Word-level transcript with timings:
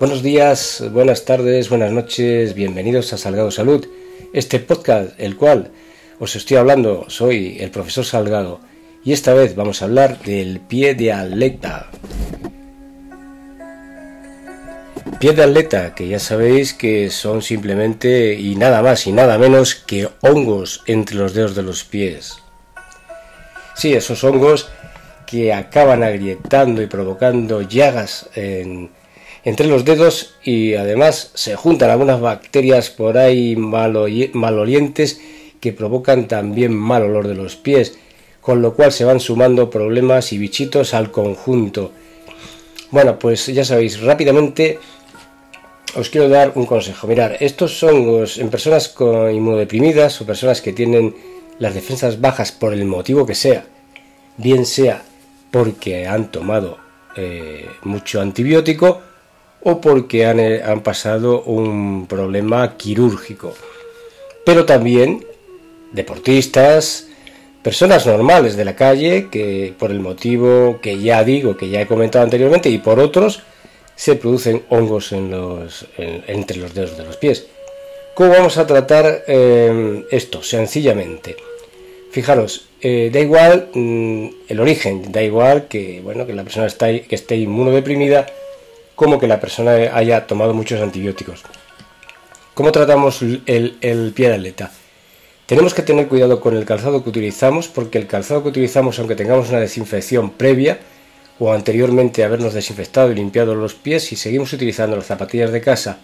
Buenos 0.00 0.22
días, 0.22 0.82
buenas 0.92 1.26
tardes, 1.26 1.68
buenas 1.68 1.92
noches, 1.92 2.54
bienvenidos 2.54 3.12
a 3.12 3.18
Salgado 3.18 3.50
Salud, 3.50 3.86
este 4.32 4.58
podcast, 4.58 5.10
el 5.18 5.36
cual 5.36 5.72
os 6.18 6.36
estoy 6.36 6.56
hablando, 6.56 7.04
soy 7.08 7.58
el 7.60 7.70
profesor 7.70 8.06
Salgado 8.06 8.60
y 9.04 9.12
esta 9.12 9.34
vez 9.34 9.54
vamos 9.54 9.82
a 9.82 9.84
hablar 9.84 10.18
del 10.20 10.60
pie 10.60 10.94
de 10.94 11.12
atleta. 11.12 11.90
Pie 15.18 15.32
de 15.34 15.42
atleta, 15.42 15.94
que 15.94 16.08
ya 16.08 16.18
sabéis 16.18 16.72
que 16.72 17.10
son 17.10 17.42
simplemente 17.42 18.32
y 18.32 18.56
nada 18.56 18.80
más 18.80 19.06
y 19.06 19.12
nada 19.12 19.36
menos 19.36 19.74
que 19.74 20.08
hongos 20.22 20.82
entre 20.86 21.16
los 21.16 21.34
dedos 21.34 21.54
de 21.54 21.62
los 21.62 21.84
pies. 21.84 22.38
Sí, 23.76 23.92
esos 23.92 24.24
hongos 24.24 24.70
que 25.26 25.52
acaban 25.52 26.02
agrietando 26.02 26.80
y 26.80 26.86
provocando 26.86 27.60
llagas 27.60 28.30
en 28.34 28.98
entre 29.44 29.66
los 29.66 29.84
dedos 29.84 30.34
y 30.42 30.74
además 30.74 31.30
se 31.34 31.56
juntan 31.56 31.90
algunas 31.90 32.20
bacterias 32.20 32.90
por 32.90 33.18
ahí 33.18 33.56
malolientes 33.56 35.20
que 35.60 35.72
provocan 35.72 36.28
también 36.28 36.74
mal 36.74 37.02
olor 37.02 37.28
de 37.28 37.34
los 37.34 37.56
pies, 37.56 37.98
con 38.40 38.62
lo 38.62 38.74
cual 38.74 38.92
se 38.92 39.04
van 39.04 39.20
sumando 39.20 39.70
problemas 39.70 40.32
y 40.32 40.38
bichitos 40.38 40.94
al 40.94 41.10
conjunto. 41.10 41.92
Bueno, 42.90 43.18
pues 43.18 43.46
ya 43.46 43.64
sabéis, 43.64 44.00
rápidamente 44.00 44.78
os 45.94 46.08
quiero 46.08 46.28
dar 46.28 46.52
un 46.54 46.66
consejo. 46.66 47.06
Mirar, 47.06 47.36
estos 47.40 47.82
hongos 47.82 48.38
en 48.38 48.48
personas 48.48 48.88
con 48.88 49.32
inmunodeprimidas 49.32 50.20
o 50.20 50.26
personas 50.26 50.60
que 50.60 50.72
tienen 50.72 51.14
las 51.58 51.74
defensas 51.74 52.20
bajas 52.20 52.52
por 52.52 52.72
el 52.72 52.84
motivo 52.86 53.26
que 53.26 53.34
sea, 53.34 53.66
bien 54.36 54.64
sea 54.64 55.02
porque 55.50 56.06
han 56.06 56.30
tomado 56.30 56.78
eh, 57.16 57.66
mucho 57.82 58.20
antibiótico, 58.20 59.02
o 59.62 59.80
porque 59.80 60.22
eh, 60.22 60.62
han, 60.64 60.82
pasado 60.82 61.42
un 61.42 62.06
problema 62.06 62.76
quirúrgico. 62.76 63.54
Pero 64.44 64.64
también 64.64 65.24
deportistas, 65.92 67.08
personas 67.62 68.06
normales 68.06 68.56
de 68.56 68.64
la 68.64 68.76
calle 68.76 69.28
que 69.30 69.74
por 69.78 69.90
el 69.90 70.00
motivo 70.00 70.78
que 70.80 70.98
ya 70.98 71.22
digo, 71.24 71.56
que 71.56 71.68
ya 71.68 71.82
he 71.82 71.86
comentado 71.86 72.24
anteriormente 72.24 72.70
y 72.70 72.78
por 72.78 72.98
otros, 73.00 73.42
se 73.96 74.16
producen 74.16 74.62
hongos 74.70 75.12
en 75.12 75.30
los, 75.30 75.86
entre 75.98 76.56
los 76.56 76.72
dedos 76.72 76.96
de 76.96 77.04
los 77.04 77.16
pies. 77.16 77.46
¿Cómo 78.14 78.30
vamos 78.30 78.56
a 78.56 78.66
tratar 78.66 79.24
eh, 79.26 80.06
esto? 80.10 80.42
Sencillamente. 80.42 81.36
Fijaros, 82.10 82.66
eh, 82.80 83.10
da 83.12 83.20
igual 83.20 83.68
mm, 83.72 84.26
el 84.48 84.60
origen, 84.60 85.12
da 85.12 85.22
igual 85.22 85.68
que, 85.68 86.00
bueno, 86.02 86.26
que 86.26 86.32
la 86.32 86.42
persona 86.42 86.66
está, 86.66 86.86
que 86.86 87.14
esté 87.14 87.36
inmunodeprimida 87.36 88.26
como 89.00 89.18
que 89.18 89.26
la 89.26 89.40
persona 89.40 89.72
haya 89.94 90.26
tomado 90.26 90.52
muchos 90.52 90.78
antibióticos. 90.78 91.42
¿Cómo 92.52 92.70
tratamos 92.70 93.22
el, 93.22 94.12
pie 94.14 94.28
de 94.28 94.34
atleta? 94.34 94.70
Tenemos 95.46 95.72
que 95.72 95.80
tener 95.80 96.06
cuidado 96.06 96.38
con 96.38 96.54
el 96.54 96.66
calzado 96.66 97.02
que 97.02 97.08
utilizamos 97.08 97.68
porque 97.68 97.96
el 97.96 98.06
calzado 98.06 98.42
que 98.42 98.50
utilizamos, 98.50 98.98
aunque 98.98 99.14
tengamos 99.14 99.48
una 99.48 99.60
desinfección 99.60 100.28
previa 100.28 100.80
o 101.38 101.50
anteriormente 101.50 102.24
habernos 102.24 102.52
desinfectado 102.52 103.10
y 103.10 103.14
limpiado 103.14 103.54
los 103.54 103.72
pies, 103.72 104.04
si 104.04 104.16
seguimos 104.16 104.52
utilizando 104.52 104.96
las 104.96 105.06
zapatillas 105.06 105.50
de 105.50 105.62
casa, 105.62 105.96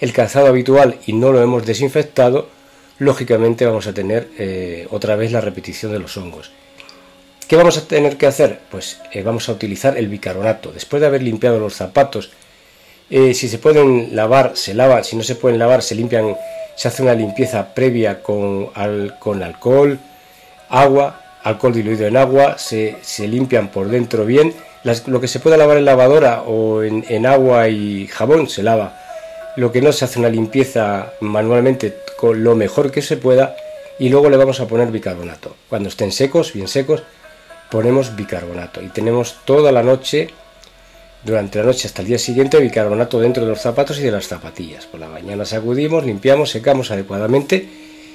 el 0.00 0.12
calzado 0.12 0.48
habitual 0.48 0.98
y 1.06 1.12
no 1.12 1.30
lo 1.30 1.40
hemos 1.40 1.64
desinfectado, 1.64 2.48
lógicamente 2.98 3.66
vamos 3.66 3.86
a 3.86 3.94
tener 3.94 4.30
eh, 4.36 4.88
otra 4.90 5.14
vez 5.14 5.30
la 5.30 5.40
repetición 5.40 5.92
de 5.92 6.00
los 6.00 6.16
hongos. 6.16 6.50
¿Qué 7.52 7.58
vamos 7.58 7.76
a 7.76 7.86
tener 7.86 8.16
que 8.16 8.26
hacer? 8.26 8.60
Pues 8.70 8.98
eh, 9.12 9.22
vamos 9.22 9.46
a 9.46 9.52
utilizar 9.52 9.98
el 9.98 10.08
bicarbonato. 10.08 10.72
Después 10.72 11.02
de 11.02 11.06
haber 11.06 11.22
limpiado 11.22 11.58
los 11.58 11.74
zapatos, 11.74 12.30
eh, 13.10 13.34
si 13.34 13.46
se 13.46 13.58
pueden 13.58 14.16
lavar, 14.16 14.52
se 14.54 14.72
lavan. 14.72 15.04
Si 15.04 15.16
no 15.16 15.22
se 15.22 15.34
pueden 15.34 15.58
lavar, 15.58 15.82
se 15.82 15.94
limpian. 15.94 16.34
Se 16.76 16.88
hace 16.88 17.02
una 17.02 17.12
limpieza 17.12 17.74
previa 17.74 18.22
con, 18.22 18.70
alcohol, 18.74 19.98
agua, 20.70 21.20
alcohol 21.42 21.74
diluido 21.74 22.06
en 22.06 22.16
agua. 22.16 22.56
Se, 22.56 22.96
limpian 23.18 23.68
por 23.68 23.90
dentro 23.90 24.24
bien. 24.24 24.54
lo 25.04 25.20
que 25.20 25.28
se 25.28 25.38
pueda 25.38 25.58
lavar 25.58 25.76
en 25.76 25.84
lavadora 25.84 26.44
o 26.44 26.82
en, 26.82 27.04
en 27.10 27.26
agua 27.26 27.68
y 27.68 28.06
jabón 28.06 28.48
se 28.48 28.62
lava. 28.62 28.98
Lo 29.56 29.72
que 29.72 29.82
no 29.82 29.92
se 29.92 30.06
hace 30.06 30.18
una 30.18 30.30
limpieza 30.30 31.12
manualmente 31.20 31.98
con 32.16 32.42
lo 32.44 32.56
mejor 32.56 32.90
que 32.90 33.02
se 33.02 33.18
pueda 33.18 33.54
y 33.98 34.08
luego 34.08 34.30
le 34.30 34.38
vamos 34.38 34.58
a 34.60 34.66
poner 34.66 34.90
bicarbonato. 34.90 35.54
Cuando 35.68 35.90
estén 35.90 36.12
secos, 36.12 36.54
bien 36.54 36.66
secos, 36.66 37.02
ponemos 37.72 38.14
bicarbonato 38.14 38.82
y 38.82 38.88
tenemos 38.88 39.36
toda 39.46 39.72
la 39.72 39.82
noche, 39.82 40.28
durante 41.24 41.58
la 41.58 41.64
noche 41.64 41.88
hasta 41.88 42.02
el 42.02 42.08
día 42.08 42.18
siguiente, 42.18 42.60
bicarbonato 42.60 43.18
dentro 43.18 43.44
de 43.44 43.48
los 43.48 43.62
zapatos 43.62 43.98
y 43.98 44.02
de 44.02 44.10
las 44.10 44.28
zapatillas. 44.28 44.84
Por 44.84 45.00
la 45.00 45.08
mañana 45.08 45.46
sacudimos, 45.46 46.04
limpiamos, 46.04 46.50
secamos 46.50 46.90
adecuadamente 46.90 47.66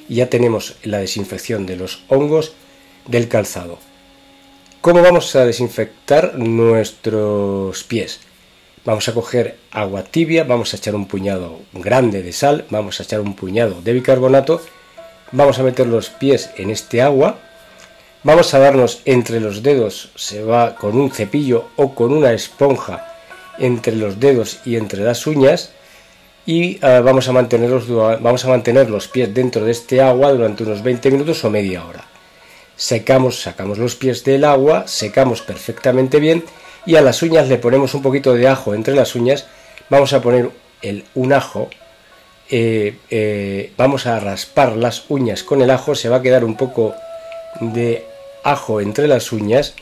y 0.08 0.14
ya 0.14 0.30
tenemos 0.30 0.76
la 0.84 1.00
desinfección 1.00 1.66
de 1.66 1.76
los 1.76 2.04
hongos 2.08 2.54
del 3.08 3.30
calzado. 3.30 3.80
¿Cómo 4.82 5.02
vamos 5.02 5.36
a 5.36 5.44
desinfectar 5.44 6.36
nuestros 6.38 7.84
pies? 7.84 8.20
Vamos 8.86 9.10
a 9.10 9.14
coger 9.16 9.58
agua 9.72 10.04
tibia, 10.04 10.44
vamos 10.44 10.76
a 10.76 10.78
echar 10.78 10.94
un 10.94 11.08
puñado 11.08 11.62
grande 11.74 12.22
de 12.22 12.32
sal, 12.32 12.66
vamos 12.70 13.00
a 13.00 13.04
echar 13.04 13.22
un 13.22 13.36
puñado 13.36 13.82
de 13.82 13.94
bicarbonato, 13.94 14.62
vamos 15.32 15.58
a 15.58 15.64
meter 15.64 15.88
los 15.88 16.12
pies 16.12 16.52
en 16.58 16.70
este 16.70 17.02
agua 17.02 17.40
Vamos 18.24 18.54
a 18.54 18.60
darnos 18.60 19.02
entre 19.06 19.40
los 19.40 19.62
dedos, 19.62 20.10
se 20.16 20.44
va 20.44 20.76
con 20.76 20.98
un 20.98 21.12
cepillo 21.12 21.70
o 21.76 21.94
con 21.94 22.12
una 22.12 22.34
esponja 22.34 23.16
entre 23.60 23.96
los 23.96 24.20
dedos 24.20 24.60
y 24.66 24.76
entre 24.76 25.04
las 25.04 25.28
uñas 25.28 25.72
y 26.46 26.80
ah, 26.82 27.02
vamos, 27.02 27.28
a 27.28 27.32
mantenerlos, 27.32 27.88
vamos 27.90 28.44
a 28.44 28.48
mantener 28.48 28.90
los 28.90 29.08
pies 29.08 29.34
dentro 29.34 29.66
de 29.66 29.72
este 29.72 30.02
agua 30.02 30.32
durante 30.32 30.64
unos 30.64 30.82
20 30.82 31.12
minutos 31.12 31.44
o 31.44 31.50
media 31.52 31.86
hora. 31.86 32.06
Secamos, 32.76 33.42
sacamos 33.42 33.78
los 33.78 33.96
pies 33.96 34.24
del 34.24 34.46
agua, 34.46 34.88
secamos 34.88 35.42
perfectamente 35.42 36.20
bien 36.20 36.44
y 36.86 36.96
a 36.96 37.02
las 37.02 37.22
uñas 37.22 37.48
le 37.50 37.58
ponemos 37.58 37.94
un 37.94 38.02
poquito 38.02 38.34
de 38.34 38.48
ajo 38.48 38.74
entre 38.74 38.96
las 38.96 39.14
uñas. 39.14 39.46
Vamos 39.90 40.14
a 40.14 40.22
poner 40.22 40.50
el, 40.82 41.04
un 41.16 41.34
ajo, 41.34 41.70
eh, 42.50 42.98
eh, 43.10 43.74
vamos 43.78 44.08
a 44.08 44.20
raspar 44.20 44.76
las 44.76 45.06
uñas 45.10 45.44
con 45.44 45.62
el 45.62 45.70
ajo, 45.70 45.96
se 45.96 46.10
va 46.10 46.18
a 46.18 46.22
quedar 46.22 46.46
un 46.46 46.56
poco 46.56 46.96
de 47.60 48.06
ajo 48.44 48.82
entre 48.82 49.08
las 49.08 49.32
uñas. 49.32 49.76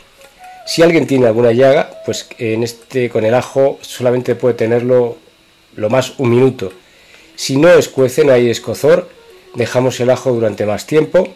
Si 0.66 0.82
alguien 0.82 1.08
tiene 1.08 1.28
alguna 1.28 1.52
llaga, 1.52 2.02
pues 2.06 2.28
en 2.38 2.64
este 2.64 3.10
con 3.10 3.24
el 3.24 3.34
ajo 3.34 3.78
solamente 3.82 4.36
puede 4.36 4.56
tenerlo 4.56 5.18
lo 5.76 5.90
más 5.90 6.14
un 6.18 6.32
minuto. 6.32 6.72
Si 7.36 7.58
no 7.58 7.70
escuece, 7.70 8.26
no 8.26 8.32
hay 8.34 8.50
escozor, 8.50 9.10
dejamos 9.54 10.00
el 10.00 10.10
ajo 10.10 10.32
durante 10.32 10.66
más 10.66 10.88
tiempo. 10.88 11.28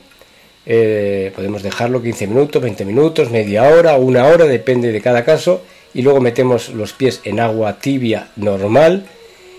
Eh, 0.66 1.32
podemos 1.36 1.64
dejarlo 1.64 2.02
15 2.02 2.28
minutos, 2.28 2.62
20 2.62 2.86
minutos, 2.86 3.30
media 3.30 3.64
hora, 3.64 3.96
una 3.96 4.26
hora, 4.26 4.46
depende 4.46 4.92
de 4.92 5.02
cada 5.02 5.24
caso. 5.24 5.62
Y 5.94 6.02
luego 6.02 6.22
metemos 6.22 6.70
los 6.70 6.94
pies 6.94 7.22
en 7.24 7.40
agua 7.40 7.80
tibia 7.80 8.30
normal, 8.36 9.08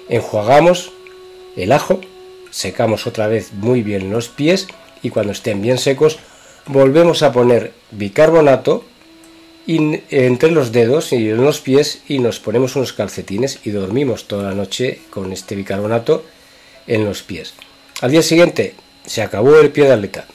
enjuagamos 0.09 0.93
el 1.56 1.73
ajo, 1.73 2.00
secamos 2.50 3.06
otra 3.06 3.27
vez 3.27 3.53
muy 3.53 3.82
bien 3.82 4.11
los 4.11 4.29
pies 4.29 4.69
y 5.03 5.11
cuando 5.11 5.32
estén 5.32 5.62
bien 5.62 5.79
secos 5.79 6.19
volvemos 6.67 7.23
a 7.23 7.33
poner 7.33 7.73
bicarbonato 7.91 8.85
entre 9.67 10.51
los 10.51 10.73
dedos 10.73 11.12
y 11.12 11.29
en 11.29 11.45
los 11.45 11.61
pies 11.61 12.03
y 12.09 12.19
nos 12.19 12.41
ponemos 12.41 12.75
unos 12.77 12.93
calcetines 12.93 13.61
y 13.65 13.71
dormimos 13.71 14.27
toda 14.27 14.49
la 14.49 14.55
noche 14.55 15.01
con 15.11 15.33
este 15.33 15.55
bicarbonato 15.55 16.25
en 16.87 17.05
los 17.05 17.23
pies. 17.23 17.55
Al 18.01 18.11
día 18.11 18.23
siguiente 18.23 18.75
se 19.07 19.23
acabó 19.23 19.59
el 19.59 19.71
pie 19.71 19.85
de 19.85 19.93
atleta. 19.93 20.27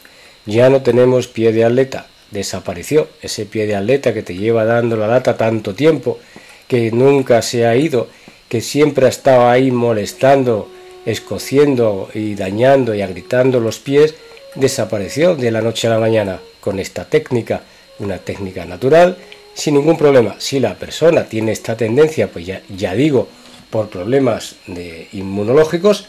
Ya 0.46 0.70
no 0.70 0.82
tenemos 0.82 1.28
pie 1.28 1.52
de 1.52 1.66
atleta. 1.66 2.08
Desapareció 2.32 3.10
ese 3.22 3.46
pie 3.46 3.68
de 3.68 3.76
atleta 3.76 4.14
que 4.14 4.24
te 4.24 4.36
lleva 4.36 4.66
dando 4.66 4.96
la 4.96 5.08
lata 5.08 5.38
tanto 5.38 5.74
tiempo, 5.74 6.20
que 6.68 6.92
nunca 6.92 7.42
se 7.42 7.66
ha 7.66 7.76
ido, 7.76 8.08
que 8.48 8.62
siempre 8.62 9.06
ha 9.06 9.10
estado 9.10 9.48
ahí 9.48 9.72
molestando, 9.72 10.70
escociendo 11.06 12.10
y 12.14 12.36
dañando 12.36 12.96
y 12.96 13.02
agritando 13.02 13.60
los 13.60 13.80
pies, 13.80 14.16
desapareció 14.56 15.36
de 15.36 15.52
la 15.52 15.62
noche 15.62 15.88
a 15.88 15.92
la 15.92 16.00
mañana 16.00 16.40
con 16.60 16.80
esta 16.80 17.06
técnica, 17.06 17.62
una 18.00 18.18
técnica 18.18 18.66
natural, 18.66 19.18
sin 19.54 19.76
ningún 19.76 19.98
problema. 19.98 20.36
Si 20.40 20.60
la 20.60 20.76
persona 20.76 21.26
tiene 21.26 21.52
esta 21.52 21.78
tendencia, 21.78 22.28
pues 22.28 22.46
ya, 22.46 22.62
ya 22.70 22.94
digo, 22.94 23.28
por 23.70 23.90
problemas 23.90 24.56
de 24.68 25.08
inmunológicos, 25.14 26.08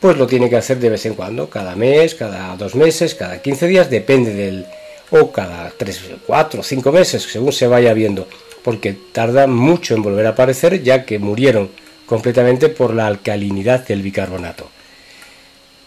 pues 0.00 0.16
lo 0.16 0.26
tiene 0.26 0.48
que 0.48 0.56
hacer 0.56 0.78
de 0.78 0.90
vez 0.90 1.06
en 1.06 1.14
cuando, 1.14 1.50
cada 1.50 1.74
mes, 1.74 2.14
cada 2.14 2.56
dos 2.56 2.74
meses, 2.74 3.14
cada 3.14 3.42
15 3.42 3.66
días, 3.66 3.90
depende 3.90 4.32
del, 4.32 4.66
o 5.10 5.32
cada 5.32 5.70
3, 5.70 6.02
4, 6.26 6.62
5 6.62 6.92
meses, 6.92 7.22
según 7.22 7.52
se 7.52 7.66
vaya 7.66 7.92
viendo, 7.94 8.28
porque 8.62 8.96
tarda 9.12 9.46
mucho 9.46 9.94
en 9.94 10.02
volver 10.02 10.26
a 10.26 10.30
aparecer 10.30 10.82
ya 10.82 11.04
que 11.04 11.18
murieron 11.18 11.70
completamente 12.06 12.68
por 12.68 12.94
la 12.94 13.06
alcalinidad 13.06 13.86
del 13.86 14.02
bicarbonato. 14.02 14.68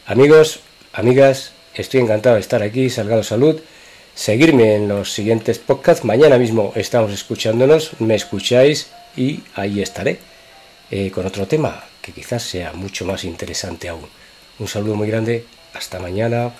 Amigos, 0.06 0.60
amigas, 0.94 1.54
estoy 1.76 2.02
encantado 2.02 2.36
de 2.36 2.42
estar 2.42 2.62
aquí, 2.64 2.90
Salgado 2.90 3.24
Salud, 3.24 3.60
seguirme 4.16 4.76
en 4.76 4.88
los 4.88 5.12
siguientes 5.12 5.60
podcasts, 5.60 6.06
mañana 6.06 6.38
mismo 6.38 6.74
estamos 6.76 7.12
escuchándonos, 7.12 7.92
me 8.00 8.16
escucháis 8.16 8.92
y 9.16 9.42
ahí 9.56 9.82
estaré 9.82 10.20
eh, 10.90 11.12
con 11.12 11.26
otro 11.26 11.48
tema 11.48 11.84
que 12.02 12.12
quizás 12.12 12.44
sea 12.44 12.74
mucho 12.74 13.06
más 13.06 13.24
interesante 13.24 13.90
aún. 13.90 14.08
Un 14.60 14.68
saludo 14.68 14.96
muy 14.96 15.08
grande, 15.08 15.46
hasta 15.74 16.00
mañana. 16.00 16.52